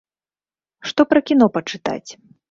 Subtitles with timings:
[0.91, 2.09] Што пра кіно пачытаць?